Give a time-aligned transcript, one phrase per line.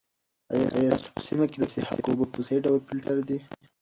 [0.53, 0.65] آیا
[0.97, 3.37] ستاسو په سیمه کې د څښاک اوبه په صحي ډول فلټر دي؟